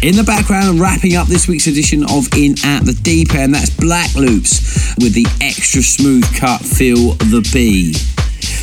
In 0.00 0.14
the 0.14 0.22
background, 0.22 0.78
wrapping 0.78 1.16
up 1.16 1.26
this 1.26 1.48
week's 1.48 1.66
edition 1.66 2.04
of 2.04 2.28
In 2.36 2.54
at 2.64 2.84
the 2.84 2.96
Deep 3.02 3.34
End, 3.34 3.52
that's 3.52 3.70
Black 3.70 4.14
Loops 4.14 4.94
with 4.98 5.12
the 5.12 5.26
extra 5.40 5.82
smooth 5.82 6.24
cut 6.36 6.60
Feel 6.60 7.14
the 7.14 7.40
Bee. 7.52 8.17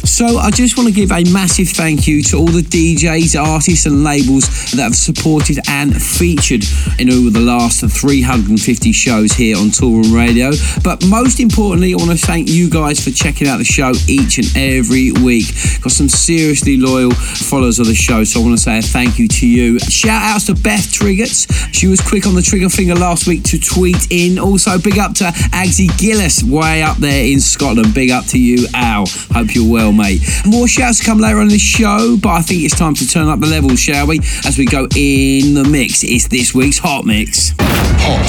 So 0.06 0.38
I 0.38 0.52
just 0.52 0.78
want 0.78 0.88
to 0.88 0.94
give 0.94 1.12
a 1.12 1.24
massive 1.34 1.70
thank 1.70 2.08
you 2.08 2.22
to 2.24 2.38
all 2.38 2.46
the 2.46 2.62
DJs, 2.62 3.42
artists, 3.42 3.88
and 3.88 4.04
labels 4.04 4.46
that 4.72 4.84
have 4.84 4.96
supported 4.96 5.60
and 5.68 6.00
featured 6.00 6.64
in 7.00 7.10
over 7.10 7.32
the 7.32 7.40
last 7.40 7.82
350 7.82 8.92
shows 8.92 9.34
here 9.34 9.58
on 9.58 9.68
Toolroom 9.68 10.16
Radio. 10.16 10.52
But 10.84 11.06
most 11.08 11.40
importantly, 11.40 11.94
I 11.94 11.98
want 11.98 12.12
to 12.12 12.24
thank 12.24 12.48
you 12.50 12.70
guys 12.70 13.04
for 13.04 13.10
checking 13.10 13.48
out 13.48 13.58
the 13.58 13.66
show 13.66 13.94
each 14.08 14.38
and 14.38 14.48
every 14.56 15.12
week. 15.12 15.48
Got 15.82 15.92
some 15.92 16.08
seriously 16.08 16.78
loyal 16.78 17.12
followers 17.12 17.80
of 17.80 17.88
the 17.88 17.96
show, 17.96 18.24
so 18.24 18.42
I 18.42 18.44
want 18.44 18.58
to 18.58 18.64
say 18.64 18.78
a 18.78 18.82
thank 18.84 19.18
you 19.18 19.28
to 19.28 19.48
you. 19.48 19.80
Shout 19.80 20.22
outs 20.22 20.46
to 20.46 20.54
Beth 20.54 20.92
Triggets. 20.92 21.52
She 21.74 21.88
was 21.88 22.00
quick 22.00 22.28
on 22.28 22.36
the 22.36 22.44
trigger 22.44 22.70
finger 22.70 22.96
last 22.96 23.26
week 23.28 23.44
to 23.46 23.60
tweet 23.60 24.08
in. 24.12 24.38
Also, 24.38 24.78
big 24.78 25.00
up 25.00 25.14
to 25.16 25.26
Agsy 25.52 25.90
Gillis, 25.98 26.44
way 26.44 26.84
up 26.84 26.98
there 26.98 27.26
in 27.26 27.40
Scotland. 27.40 27.94
Big 27.94 28.12
up 28.12 28.26
to 28.28 28.40
you, 28.40 28.68
Al. 28.76 29.08
Hope 29.34 29.56
you're 29.56 29.70
well, 29.70 29.95
mate. 29.96 30.22
More 30.46 30.68
shouts 30.68 31.04
come 31.04 31.20
later 31.20 31.40
on 31.40 31.48
the 31.48 31.58
show, 31.58 32.18
but 32.22 32.30
I 32.30 32.42
think 32.42 32.64
it's 32.64 32.78
time 32.78 32.94
to 32.96 33.08
turn 33.08 33.28
up 33.28 33.40
the 33.40 33.48
levels, 33.48 33.80
shall 33.80 34.08
we? 34.08 34.20
As 34.46 34.58
we 34.58 34.66
go 34.66 34.88
in 34.96 35.54
the 35.54 35.68
mix. 35.70 36.04
It's 36.04 36.28
this 36.28 36.54
week's 36.54 36.78
Hot 36.80 37.06
Mix. 37.06 37.54
Hot 37.60 38.20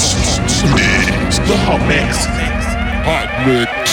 Mix. 0.75 1.37
The 1.39 1.57
Hot 1.57 1.87
Mix. 1.87 2.25
Hot 3.05 3.47
Mix. 3.47 3.87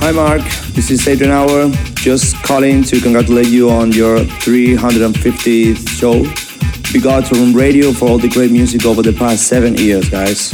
Hi 0.00 0.10
Mark, 0.10 0.42
this 0.74 0.90
is 0.90 1.06
Adrian 1.06 1.30
Hour. 1.30 1.70
Just 1.94 2.34
calling 2.42 2.82
to 2.82 3.00
congratulate 3.00 3.46
you 3.46 3.70
on 3.70 3.92
your 3.92 4.18
350th 4.18 5.88
show. 5.88 6.24
We 6.92 7.00
got 7.00 7.30
Room 7.30 7.54
Radio 7.54 7.92
for 7.92 8.08
all 8.08 8.18
the 8.18 8.28
great 8.28 8.50
music 8.50 8.84
over 8.84 9.02
the 9.02 9.12
past 9.12 9.46
seven 9.46 9.76
years, 9.76 10.08
guys. 10.08 10.52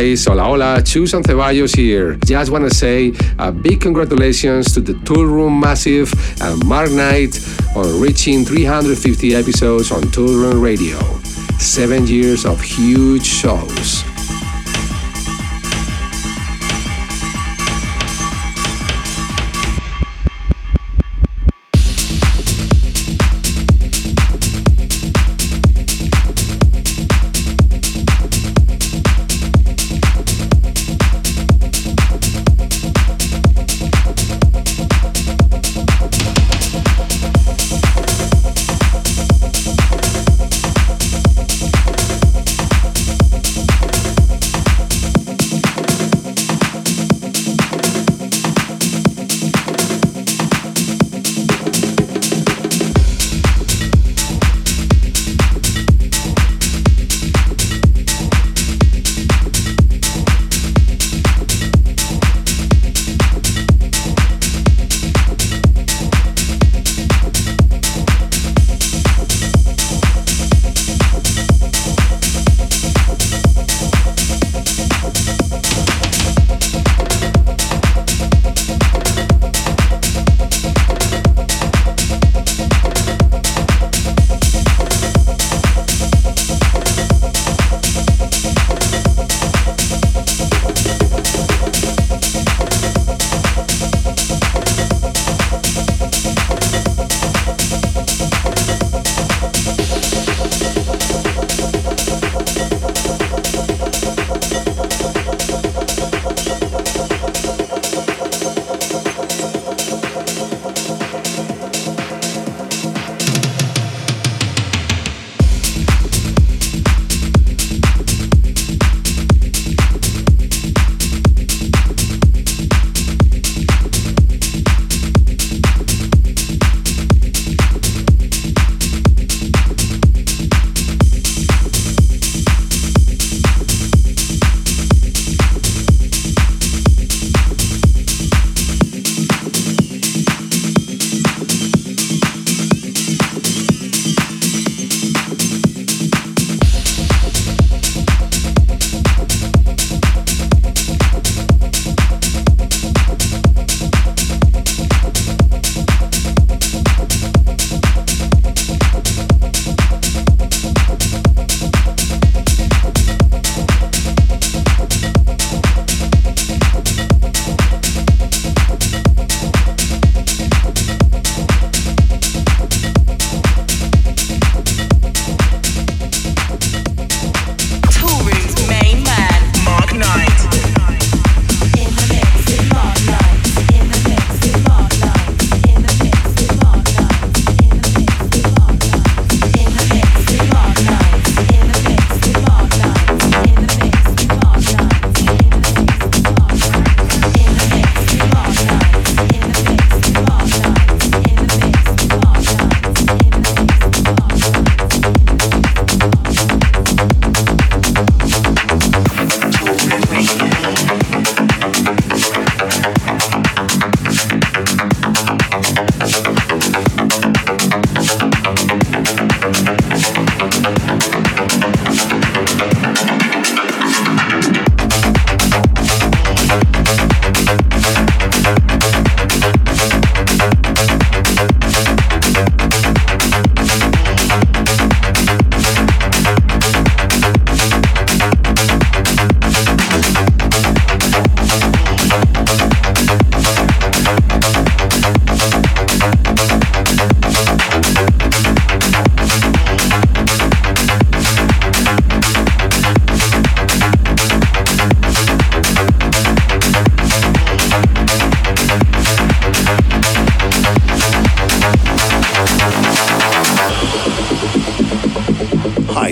Guys, 0.00 0.24
hola 0.24 0.44
hola, 0.44 0.82
Chus 0.82 1.12
and 1.12 1.22
Ceballos 1.22 1.76
here. 1.76 2.16
Just 2.24 2.50
want 2.50 2.66
to 2.66 2.74
say 2.74 3.12
a 3.38 3.52
big 3.52 3.82
congratulations 3.82 4.72
to 4.72 4.80
the 4.80 4.94
Toolroom 4.94 5.60
Massive 5.60 6.10
and 6.40 6.64
Mark 6.64 6.90
Knight 6.90 7.38
on 7.76 8.00
reaching 8.00 8.46
350 8.46 9.34
episodes 9.34 9.92
on 9.92 10.00
Toolroom 10.04 10.62
Radio. 10.62 10.98
Seven 11.58 12.06
years 12.06 12.46
of 12.46 12.62
huge 12.62 13.26
shows. 13.26 14.09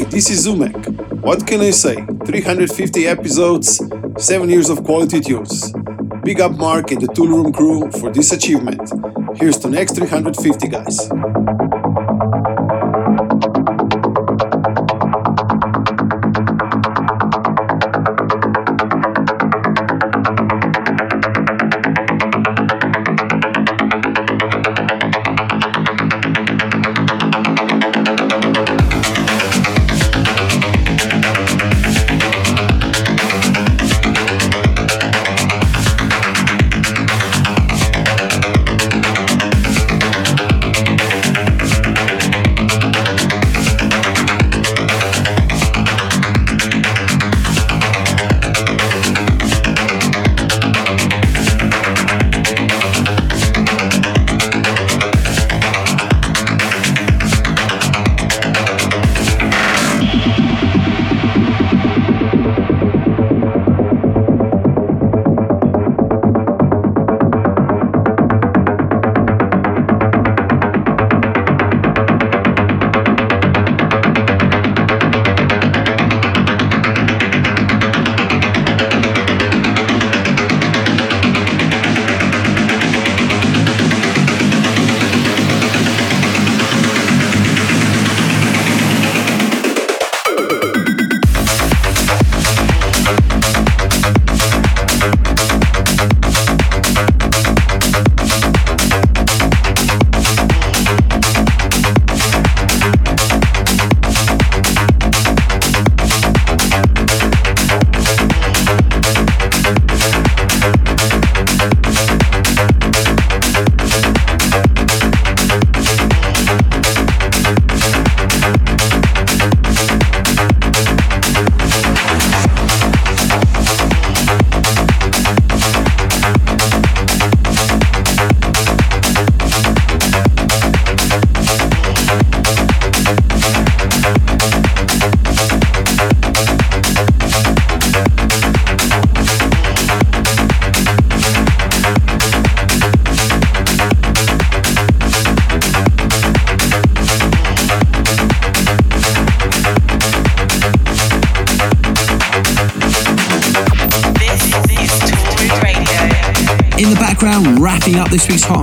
This 0.04 0.30
is 0.30 0.46
Umek. 0.46 1.20
What 1.22 1.46
can 1.46 1.60
I 1.60 1.70
say? 1.70 1.96
350 2.24 3.06
episodes, 3.06 3.80
7 4.16 4.48
years 4.48 4.70
of 4.70 4.84
quality 4.84 5.20
tunes. 5.20 5.72
Big 6.22 6.40
up 6.40 6.52
Mark 6.52 6.92
and 6.92 7.00
the 7.00 7.08
Toolroom 7.08 7.52
crew 7.52 7.90
for 8.00 8.10
this 8.10 8.32
achievement. 8.32 8.80
Here's 9.38 9.58
to 9.58 9.68
next 9.68 9.96
350 9.96 10.68
guys. 10.68 11.08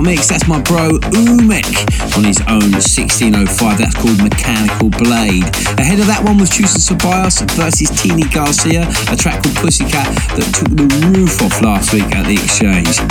Mix, 0.06 0.28
that's 0.28 0.46
my 0.46 0.60
bro 0.62 0.98
Umek 1.18 2.16
on 2.16 2.22
his 2.22 2.38
own 2.42 2.70
1605. 2.70 3.76
That's 3.76 3.94
called 3.96 4.22
Mechanical 4.22 4.88
Blade. 4.88 5.42
Ahead 5.80 5.98
of 5.98 6.06
that 6.06 6.22
one 6.22 6.38
was 6.38 6.48
Chus 6.48 6.76
and 6.76 7.00
Ceballos 7.00 7.42
versus 7.56 7.90
Tini 7.90 8.22
Garcia, 8.30 8.86
a 9.10 9.16
track 9.16 9.42
called 9.42 9.56
Pussycat 9.56 10.06
that 10.38 10.46
took 10.54 10.70
the 10.70 10.86
roof 11.10 11.42
off 11.42 11.60
last 11.60 11.92
week 11.92 12.06
at 12.14 12.24
the 12.24 12.34
Exchange. 12.34 13.02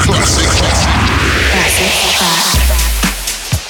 Classic. 0.00 0.48
Classic. 1.52 2.47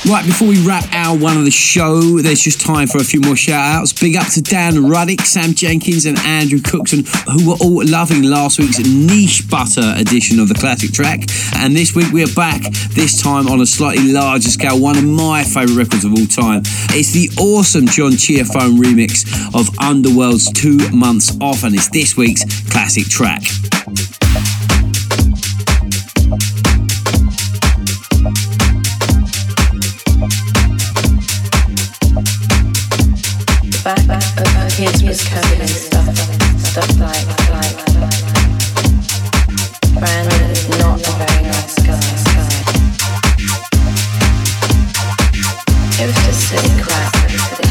Right, 0.08 0.24
before 0.24 0.48
we 0.48 0.58
wrap 0.66 0.86
our 0.94 1.18
one 1.18 1.36
of 1.36 1.44
the 1.44 1.50
show, 1.50 2.00
there's 2.22 2.40
just 2.40 2.62
time 2.62 2.86
for 2.86 2.96
a 2.96 3.04
few 3.04 3.20
more 3.20 3.36
shout 3.36 3.60
outs. 3.60 3.92
Big 3.92 4.16
up 4.16 4.26
to 4.28 4.40
Dan 4.40 4.72
Ruddick, 4.72 5.20
Sam 5.20 5.52
Jenkins, 5.52 6.06
and 6.06 6.18
Andrew 6.20 6.60
Cookson, 6.60 7.04
who 7.30 7.50
were 7.50 7.56
all 7.60 7.84
loving 7.84 8.22
last 8.22 8.58
week's 8.58 8.78
niche 8.78 9.50
butter 9.50 9.92
edition 9.98 10.40
of 10.40 10.48
the 10.48 10.54
classic 10.54 10.92
track. 10.92 11.24
And 11.56 11.76
this 11.76 11.94
week 11.94 12.10
we 12.10 12.24
are 12.24 12.34
back, 12.34 12.62
this 12.92 13.22
time 13.22 13.48
on 13.48 13.60
a 13.60 13.66
slightly 13.66 14.10
larger 14.10 14.48
scale, 14.48 14.80
one 14.80 14.96
of 14.96 15.04
my 15.04 15.44
favourite 15.44 15.76
records 15.76 16.06
of 16.06 16.12
all 16.12 16.26
time. 16.26 16.62
It's 16.96 17.12
the 17.12 17.28
awesome 17.38 17.84
John 17.84 18.12
Ciafone 18.12 18.78
remix 18.78 19.28
of 19.54 19.78
Underworld's 19.78 20.50
Two 20.52 20.78
Months 20.88 21.36
Off, 21.42 21.64
and 21.64 21.74
it's 21.74 21.90
this 21.90 22.16
week's 22.16 22.44
classic 22.70 23.04
track. 23.08 23.42
Was 46.00 46.14
just 46.14 46.48
silly 46.48 46.80
crap. 46.80 47.67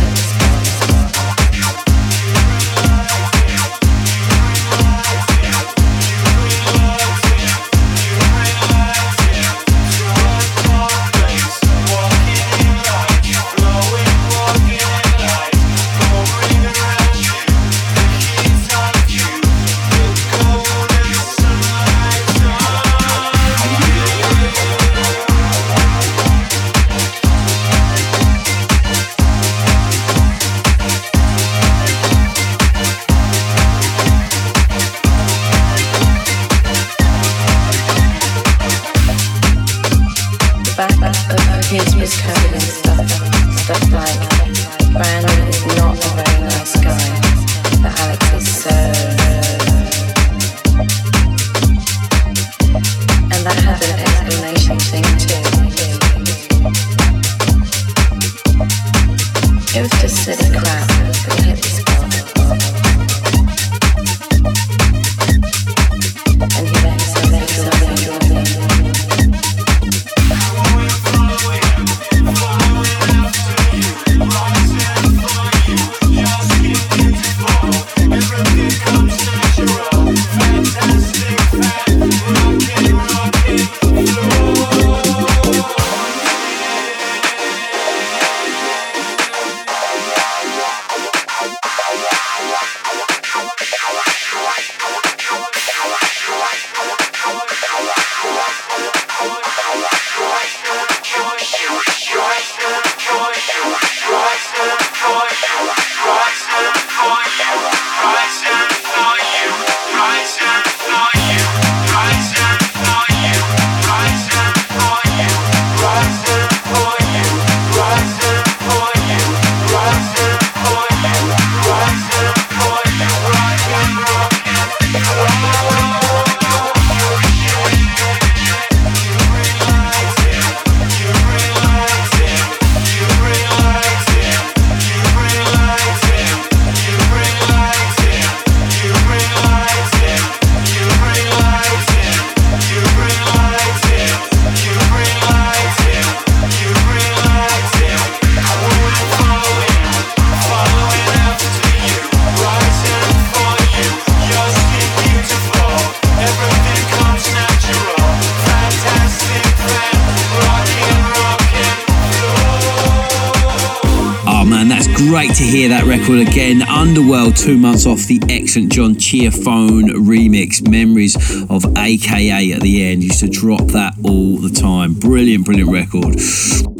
Record 166.07 166.29
again. 166.29 166.61
Underworld, 166.61 167.35
two 167.35 167.57
months 167.57 167.85
off 167.85 168.05
the 168.05 168.21
excellent 168.29 168.71
John 168.71 168.95
Ciafone 168.95 169.89
remix. 169.91 170.65
Memories 170.65 171.17
of 171.49 171.65
AKA 171.77 172.53
at 172.53 172.61
the 172.61 172.85
end. 172.85 173.03
Used 173.03 173.19
to 173.19 173.27
drop 173.27 173.65
that 173.67 173.93
all 174.05 174.37
the 174.37 174.49
time. 174.49 174.93
Brilliant, 174.93 175.43
brilliant 175.43 175.69
record. 175.69 176.15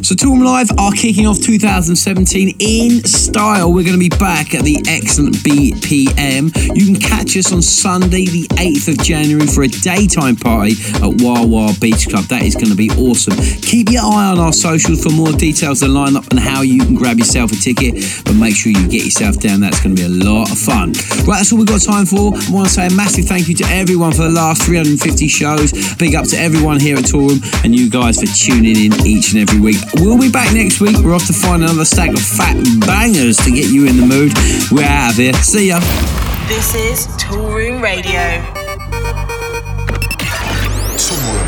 So 0.08 0.14
Toolroom 0.14 0.42
Live 0.42 0.70
are 0.78 0.92
kicking 0.92 1.26
off 1.26 1.38
2017 1.38 2.56
in 2.60 3.04
style. 3.04 3.70
We're 3.70 3.84
going 3.84 4.00
to 4.00 4.00
be 4.00 4.08
back 4.08 4.54
at 4.54 4.64
the 4.64 4.80
excellent 4.88 5.36
BPM. 5.44 6.48
You 6.74 6.86
can 6.86 6.96
catch 6.96 7.36
us 7.36 7.52
on 7.52 7.60
Sunday, 7.60 8.24
the 8.24 8.48
8th 8.56 8.88
of 8.88 9.04
January, 9.04 9.46
for 9.46 9.64
a 9.64 9.68
daytime 9.68 10.36
party 10.36 10.80
at 11.04 11.20
Wawa 11.20 11.74
Beach 11.78 12.08
Club. 12.08 12.24
That 12.32 12.40
is 12.40 12.54
going 12.54 12.72
to 12.72 12.74
be 12.74 12.88
awesome. 12.96 13.36
Keep 13.60 13.90
your 13.90 14.00
eye 14.00 14.32
on 14.32 14.38
our 14.38 14.54
socials 14.54 15.04
for 15.04 15.12
more 15.12 15.32
details, 15.32 15.80
the 15.80 15.88
lineup, 15.88 16.26
and 16.30 16.40
how 16.40 16.62
you 16.62 16.80
can 16.80 16.94
grab 16.94 17.18
yourself 17.18 17.52
a 17.52 17.56
ticket. 17.56 18.00
But 18.24 18.32
make 18.32 18.56
sure 18.56 18.72
you 18.72 18.88
get 18.88 19.04
yourself 19.04 19.36
down. 19.36 19.60
That's 19.60 19.84
going 19.84 19.94
to 19.94 20.00
be 20.00 20.08
a 20.08 20.24
lot 20.24 20.50
of 20.50 20.56
fun. 20.56 20.96
Right, 21.28 21.44
that's 21.44 21.52
all 21.52 21.58
we've 21.58 21.68
got 21.68 21.82
time 21.82 22.06
for. 22.06 22.32
I 22.32 22.48
want 22.48 22.64
to 22.64 22.72
say 22.72 22.86
a 22.86 22.94
massive 22.96 23.26
thank 23.26 23.46
you 23.46 23.54
to 23.60 23.66
everyone 23.68 24.12
for 24.12 24.24
the 24.24 24.32
last 24.32 24.62
350 24.62 25.28
shows. 25.28 25.76
Big 25.96 26.14
up 26.14 26.24
to 26.32 26.38
everyone 26.40 26.80
here 26.80 26.96
at 26.96 27.04
Toolroom 27.04 27.44
and 27.62 27.76
you 27.76 27.90
guys 27.90 28.16
for 28.16 28.26
tuning 28.32 28.88
in 28.88 29.04
each 29.04 29.36
and 29.36 29.44
every 29.44 29.60
week. 29.60 29.76
We'll 30.00 30.18
be 30.18 30.30
back 30.30 30.54
next 30.54 30.80
week. 30.80 30.96
We're 30.98 31.14
off 31.14 31.26
to 31.26 31.32
find 31.32 31.62
another 31.62 31.84
stack 31.84 32.10
of 32.10 32.20
fat 32.20 32.56
bangers 32.86 33.36
to 33.38 33.50
get 33.50 33.70
you 33.70 33.86
in 33.86 33.96
the 33.96 34.06
mood. 34.06 34.32
We're 34.70 34.86
out 34.86 35.10
of 35.10 35.16
here. 35.16 35.32
See 35.34 35.68
ya. 35.68 35.80
This 36.46 36.74
is 36.74 37.06
Toolroom 37.16 37.82
Radio. 37.82 38.42
Tool 40.96 41.18
Room. 41.32 41.47